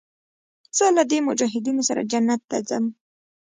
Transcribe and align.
زه 0.77 0.85
له 0.97 1.03
دې 1.09 1.19
مجاهدينو 1.27 1.81
سره 1.89 2.01
جنت 2.11 2.41
ته 2.49 2.57
ځم. 2.69 2.85